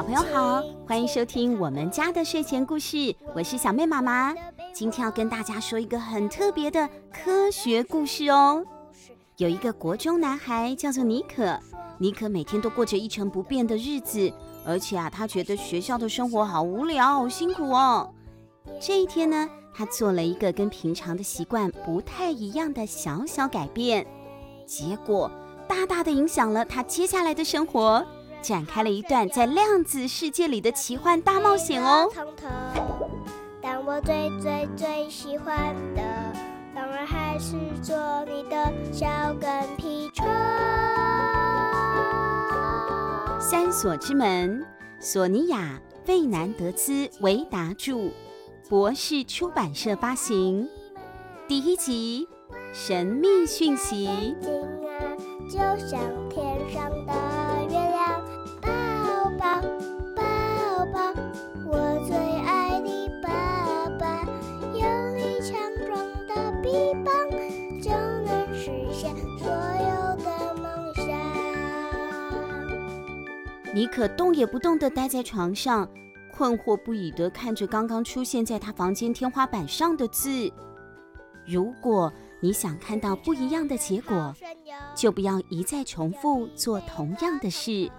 [0.00, 4.34] 小朋友好，欢迎收听我们家的睡前故事，我是小妹妈妈。
[4.72, 8.64] 今天要跟大家说一个很特别的科学故事哦。
[9.36, 11.60] 有一个国中男孩叫做尼可，
[11.98, 14.32] 尼可每天都过着一成不变的日子，
[14.64, 18.10] 而且啊，他觉得学校的生活好无聊，好辛苦哦。
[18.80, 24.06] 这一天呢，他做了一个跟平常的习惯不太一样的小小改变，
[24.64, 25.30] 结果
[25.68, 28.02] 大大的影响了他接下来的生活，
[28.42, 32.08] 展开了一段在量子世界里的奇幻大冒险哦。
[33.62, 36.02] 但我最最最喜欢的，
[36.74, 39.06] 当然还是做你的小
[39.40, 40.26] 跟屁虫。
[43.38, 44.66] 三锁之门，
[45.00, 48.10] 索尼娅·费南德兹维达著。
[48.68, 50.68] 博士出版社发行，
[51.48, 52.28] 第一集
[52.72, 54.34] 《神秘讯息》。
[55.50, 56.49] 就像天
[73.80, 75.88] 尼可动也不动地待在床上。
[76.30, 80.52] 困惑不已地看着刚刚出现在他房间天花板上的字。
[81.46, 84.34] 如果你想看到不一样的结果，
[84.94, 87.90] 就不要一再重复做同样的事。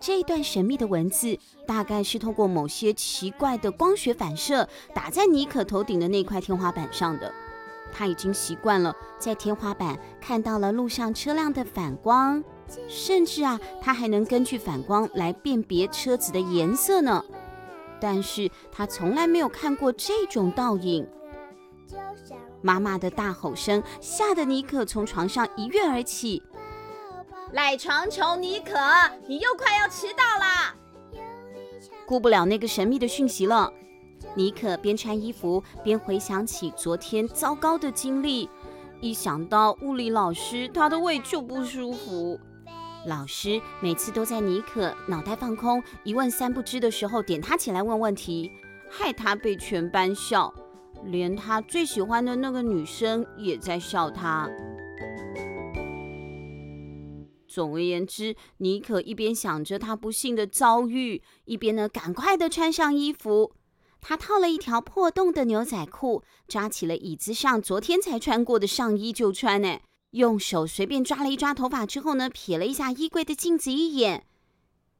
[0.00, 7.32] 这段神秘的文字大概是通过某些奇怪的光学反射打在尼可头顶的那块天花板上的。
[7.92, 12.42] 他已经习惯了在天花板看到了路上车辆的反光。
[12.88, 17.24] 甚至啊，它还能根据反光来辨别车子的颜色呢。
[18.00, 21.06] 但是他从来没有看过这种倒影。
[22.60, 26.42] 妈妈的大吼声吓得尼可从床上一跃而起。
[27.52, 28.74] 赖床虫尼可，
[29.26, 30.74] 你又快要迟到啦！
[32.04, 33.72] 顾不了那个神秘的讯息了。
[34.34, 38.50] 尼可边穿衣服边回想起昨天糟糕的经历，
[39.00, 42.38] 一想到物理老师，他的胃就不舒服。
[43.06, 48.50] 老师每次都在尼可脑袋放空、一问三不知的时候点他起来问问题，
[48.90, 50.52] 害他被全班笑，
[51.04, 54.48] 连他最喜欢的那个女生也在笑他。
[57.46, 63.52] 总而言之，尼可一边想着他不幸的遭遇，一边呢赶快的穿上衣服。
[64.00, 69.78] 他套了一条破洞的牛仔裤，抓起了椅子上昨天才穿过的上衣就穿呢。
[70.14, 74.26] 用手随便抓了一抓头发之后呢，瞥了一下衣柜的镜子一眼。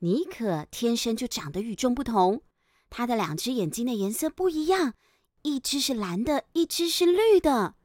[0.00, 2.42] 尼可天生就长得与众不同，
[2.90, 4.94] 他的两只眼睛的颜色不一样，
[5.42, 7.76] 一只是蓝的，一只是绿的。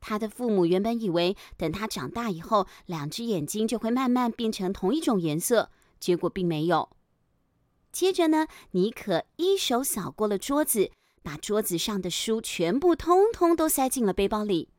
[0.00, 6.88] 他的父母原本以为等他长大以后，两只眼睛就会慢慢变成同一种颜色，结果并没有。
[7.92, 10.90] 接着呢，尼可一手扫过了桌子，
[11.22, 14.70] 把桌子上的书全部通通都塞进了背包里。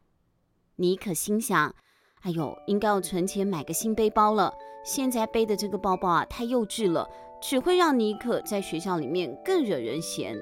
[0.80, 1.74] 尼可心想
[2.22, 4.54] ：“哎呦，应该要存钱买个新背包了。
[4.86, 7.10] 现在背的这个包包啊，太幼稚了，
[7.42, 10.38] 只会让尼可在学校里面更惹人嫌。”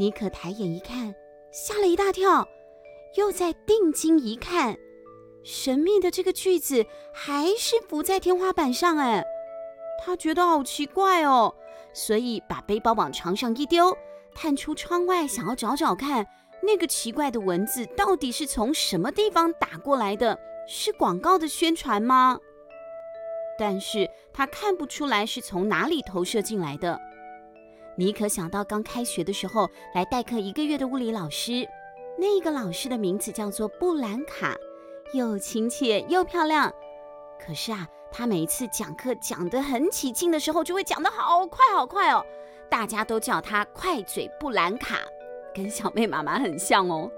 [0.00, 1.14] 尼可抬眼一看，
[1.52, 2.48] 吓了一大跳，
[3.14, 4.76] 又再定睛一看，
[5.44, 6.84] 神秘的这个句子
[7.14, 8.98] 还是浮在天花板上。
[8.98, 9.24] 哎，
[10.04, 11.54] 他觉得好奇怪哦。
[11.92, 13.96] 所以把背包往床上一丢，
[14.34, 16.26] 探出窗外，想要找找看
[16.62, 22.38] 那个奇怪的文字到底是从什么地方打过来的，是广告的宣传吗？
[23.58, 26.98] 但是他看不出来是从哪里投射进来的。
[27.96, 31.68] 尼可想到刚开学的时候来代课一个月的物理老师，
[32.18, 34.56] 那个老师的名字叫做布兰卡，
[35.12, 36.72] 又亲切又漂亮。
[37.38, 37.86] 可是啊。
[38.12, 42.24] 他每一次讲课讲得很起劲的时候，就会讲得好快好快哦，
[42.68, 44.98] 大家都叫他快嘴布兰卡，
[45.54, 47.10] 跟小妹妈妈很像哦。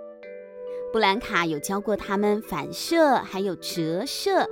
[0.92, 4.48] 布兰卡有教过他们反射，还有折射。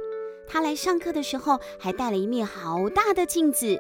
[0.48, 3.78] 他来上课的时候还带了一面好大的镜子。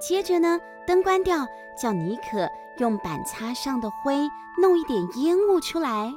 [0.00, 1.46] 接着呢，灯关掉，
[1.80, 4.16] 叫尼可用板擦上的灰
[4.60, 6.12] 弄一点烟雾出来。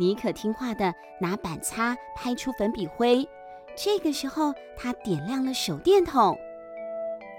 [0.00, 3.28] 尼可听话的拿板擦拍出粉笔灰。
[3.80, 6.36] 这个时候，他点亮了手电筒，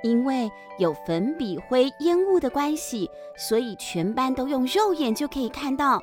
[0.03, 6.01] 因为有粉笔灰烟雾的关系，所以全班都用肉眼就可以看到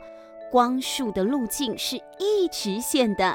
[0.51, 3.35] 光束的路径是一直线的。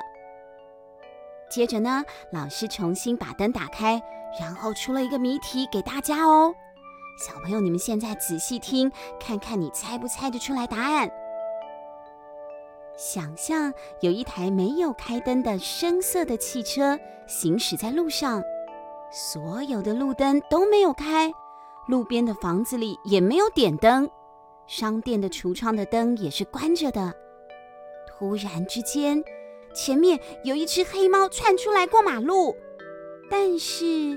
[1.49, 3.99] 接着呢，老师重新把灯打开，
[4.39, 6.53] 然后出了一个谜题给大家哦。
[7.27, 11.11] 小朋友，你们现在仔细听，看看你猜不猜得出来答案？
[13.03, 18.43] 想象有一台没有开灯的深色的汽车行驶在路上，
[19.11, 21.33] 所有的路灯都没有开，
[21.87, 24.07] 路边的房子里也没有点灯，
[24.67, 27.11] 商店的橱窗的灯也是关着的。
[28.07, 29.23] 突然之间，
[29.73, 32.55] 前面有一只黑猫窜出来过马路，
[33.31, 34.15] 但是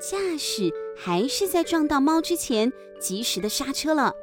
[0.00, 4.14] 驾驶还是在撞到猫之前及时的刹车了。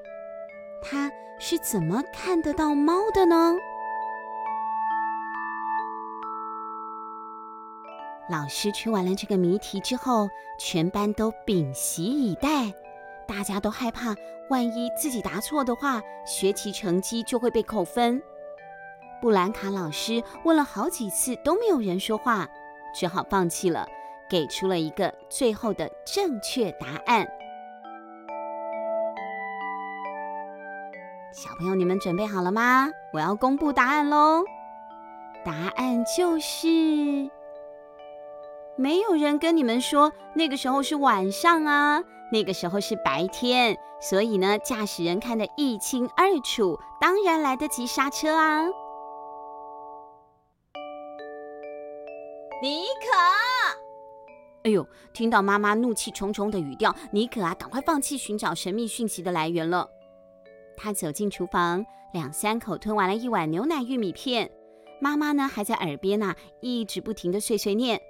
[0.82, 3.56] 他是怎么看得到猫的呢？
[8.30, 10.30] 老师出完了这个谜题之后，
[10.60, 12.72] 全班都屏息以待，
[13.28, 14.16] 大家都害怕，
[14.50, 18.22] 万一自己答错的话，学习成绩就会被扣分。
[19.20, 22.48] 布兰卡老师问了好几次都没有人说话，
[22.94, 23.88] 只好放弃了，
[24.30, 27.28] 给出了一个最后的正确答案。
[31.34, 32.90] 小朋友，你们准备好了吗？
[33.12, 34.44] 我要公布答案喽！
[35.44, 36.68] 答案就是，
[38.80, 48.64] 没有人跟你们说那个时候是晚上啊，那个时候是白天，所以呢，驾驶人看得一清二楚，当然来得及刹车啊。
[52.64, 53.18] 妮可，
[54.64, 54.88] 哎呦！
[55.12, 59.90] 听到妈妈怒气冲冲的语调，妮可啊，赶快放弃寻找神秘讯息的来源了。
[60.78, 64.50] 她走进厨房，两三口吞完了一碗牛奶玉米片。
[65.02, 68.02] 妈妈呢，还在耳边呐、一直不停的碎碎念。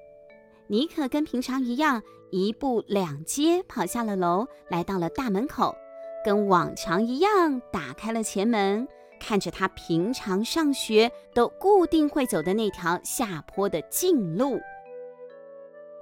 [0.69, 5.75] 妮可跟平常一样，一步两阶跑下了楼，来到了大门口，
[6.23, 8.87] 跟往常一样打开了前门。
[9.19, 14.59] 看着他平常上学都固定会走的那条下坡的近路，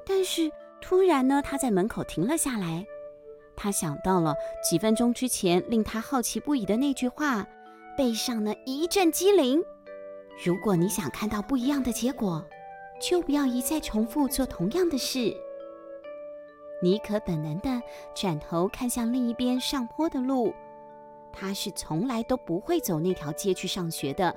[0.06, 2.86] 但是突然呢，他在门口停了下来。
[3.56, 7.48] 他想到了几分钟之前令他好奇不已的那句话，
[7.98, 9.64] 背上呢一阵激灵。
[10.46, 12.46] 如果你想看到不一样的结果，
[13.00, 15.36] 就不要一再重复做同样的事。
[16.82, 17.82] 妮可本能地
[18.14, 20.54] 转头看向另一边上坡的路。
[21.34, 24.36] 他是从来都不会走那条街去上学的，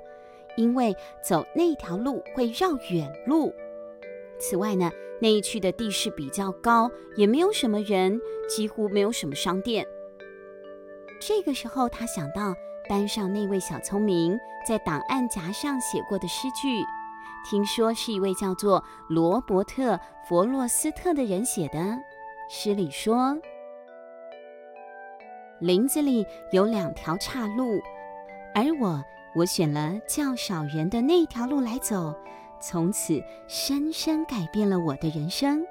[0.56, 3.54] 因为走那条路会绕远路。
[4.38, 4.90] 此外呢，
[5.20, 9.86] 那一区的地势比较高，也没有什么人，几乎没有什么商店。
[11.20, 12.54] 这个时候，他想到
[12.88, 16.82] 班上那位小聪明在档案夹上写过的诗句，
[17.48, 19.94] 听说是一位叫做罗伯特·
[20.28, 21.98] 弗洛斯特的人写的。
[22.48, 23.38] 诗里说。
[25.60, 27.81] 林子里有两条岔路，
[28.54, 29.04] 而我，
[29.34, 32.14] 我选了较少人的那条路来走，
[32.60, 35.62] 从此深深改变了我的人生。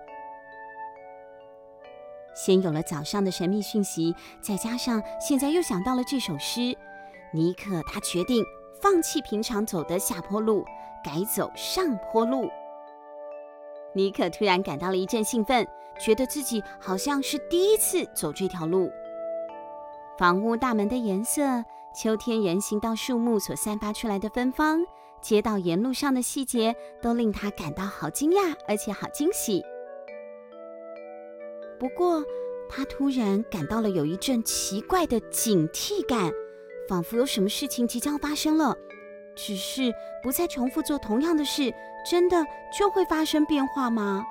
[2.36, 6.78] 先有了早上的神秘讯息，再加上现在又想到了这首诗，
[7.34, 8.46] 尼可他决定
[8.80, 10.64] 放弃平常走的下坡路，
[11.04, 12.50] 改走上坡路。
[13.94, 15.68] 妮可突然感到了一阵兴奋，
[16.00, 18.92] 觉得自己好像是第一次走这条路。
[20.18, 21.64] 房屋大门的颜色，
[21.96, 24.86] 秋天人行道树木所散发出来的芬芳，
[25.22, 29.64] 街道沿路上的细节，都令他感到好惊讶，而且好惊喜。
[31.80, 32.24] 不过，
[32.70, 36.32] 他突然感到了有一阵奇怪的警惕感，
[36.88, 38.78] 仿佛有什么事情即将发生了。
[39.46, 41.74] 只是不再重复做同样的事，
[42.06, 42.46] 真的
[42.78, 44.26] 就会发生变化吗？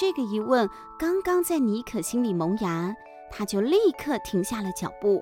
[0.00, 2.96] 这个疑问刚刚在妮可心里萌芽。
[3.36, 5.20] 他就立刻停下了脚步，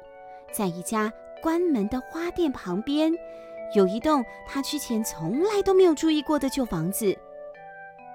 [0.53, 1.11] 在一家
[1.43, 3.11] 关门的花店旁边，
[3.75, 7.17] 有一栋他之前从来都没有注意过的旧房子。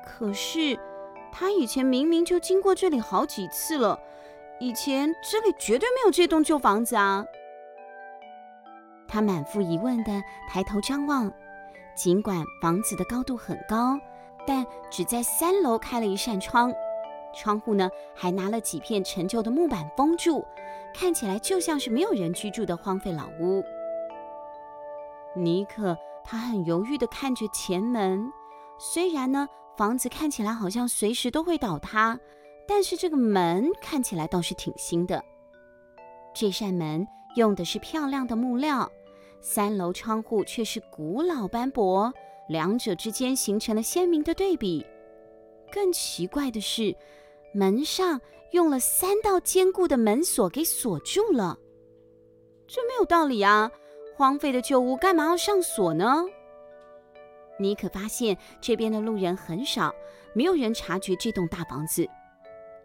[0.05, 0.77] 可是，
[1.31, 3.99] 他以前明明就经过这里好几次了，
[4.59, 7.25] 以前这里绝对没有这栋旧房子啊！
[9.07, 11.31] 他满腹疑问地抬头张望，
[11.95, 13.99] 尽管房子的高度很高，
[14.45, 16.73] 但只在三楼开了一扇窗。
[17.33, 20.43] 窗户呢，还拿了几片陈旧的木板封住，
[20.93, 23.63] 看起来就像是没有人居住的荒废老屋。
[25.35, 28.31] 尼克他很犹豫地看着前门，
[28.79, 32.19] 虽然呢，房子看起来好像随时都会倒塌，
[32.67, 35.23] 但是这个门看起来倒是挺新的。
[36.33, 38.89] 这扇门用的是漂亮的木料，
[39.49, 42.13] 三楼窗户却是古老斑驳，
[42.49, 44.85] 两者之间形成了鲜明的对比。
[45.71, 46.93] 更奇怪的是，
[47.53, 48.19] 门上
[48.51, 51.57] 用了三道坚固的门锁给锁住了，
[52.67, 53.71] 这没有道理啊！
[54.17, 56.25] 荒废的旧屋干嘛要上锁呢？
[57.57, 59.95] 妮可发现这边的路人很少，
[60.33, 62.05] 没有人察觉这栋大房子。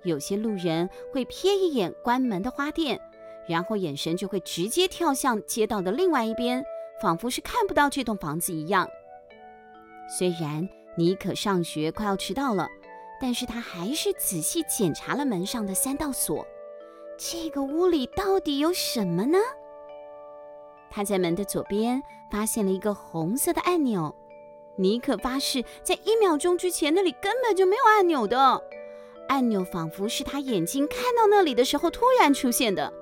[0.04, 3.00] 有些路人会瞥一眼关门的花店，
[3.48, 6.64] 然后眼神就会直接跳向街道的另外一边，
[7.00, 8.88] 仿佛是看不到这栋房子一样。
[10.18, 12.68] 虽然妮可上学快要迟到了，
[13.20, 16.46] 但是她还是仔细检查了门上的三道锁。
[17.18, 19.38] 这个屋里到底有什么呢？
[20.90, 24.14] 他在门的左边发现了一个红色的按钮。
[24.76, 28.62] 妮可发誓，在一秒钟之前，那里根本就没有按钮的。
[29.28, 32.92] 按钮仿佛是他眼睛看到那里的时候突然出现的。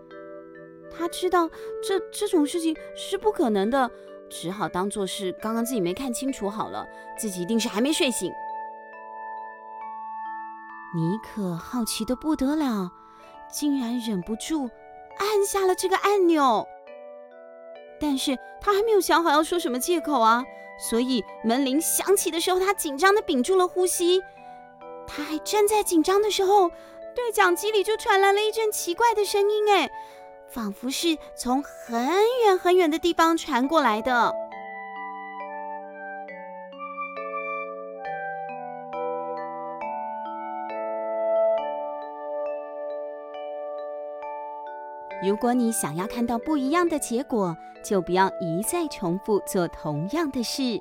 [1.01, 1.49] 他知道
[1.83, 3.91] 这这种事情是不可能的，
[4.29, 6.87] 只好当做是刚刚自己没看清楚好了。
[7.19, 8.31] 自己一定是还没睡醒。
[10.95, 12.91] 妮可好奇得不得了，
[13.51, 14.69] 竟然忍不住
[15.19, 16.67] 按下了这个按钮。
[17.99, 20.45] 但是她还没有想好要说什么借口啊。
[20.91, 24.23] 所以门铃响起的时候，他紧张地屏住了呼吸。
[25.07, 26.71] 他还正在紧张的时候，
[27.15, 29.91] 对讲机里就传来了一阵奇怪的声音，哎，
[30.53, 32.05] 仿佛是从很
[32.45, 34.35] 远很远的地方传过来的。
[45.23, 50.81] 如果你想要看到不一样的结果，就不要一再重复做同样的事。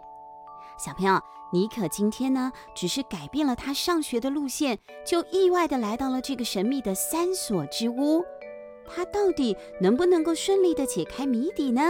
[0.77, 1.21] 小朋友，
[1.51, 8.23] 妮可今天呢，只是改变了他上学的路线，就意外的来到了这个神秘的三锁之屋。
[8.89, 11.81] 他到底能不能够顺利的解开谜底呢？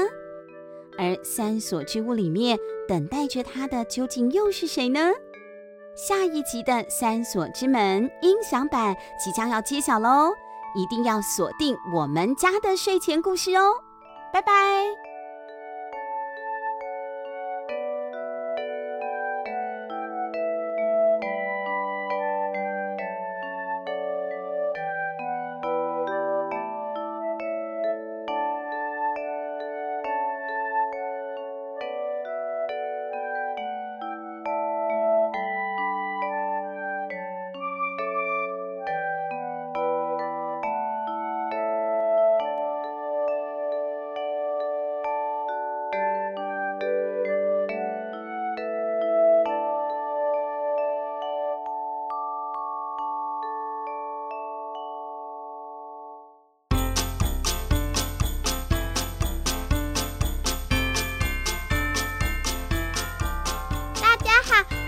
[0.97, 5.11] 而三锁之屋里面等待着他的究竟又是谁呢？
[5.95, 10.31] 下一集的三锁之门音响版即将要揭晓喽！
[10.75, 13.73] 一定要锁定我们家的睡前故事哦，
[14.31, 15.08] 拜拜。